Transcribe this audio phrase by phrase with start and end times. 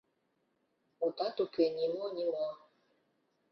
[0.97, 2.49] Мутат уке, нимо-нимо.